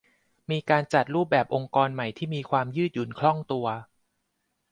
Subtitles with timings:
[0.51, 3.67] มีการจัดรูปแบบองค์กรใหม่ที่มีความยืดหยุ่นคล่องตัว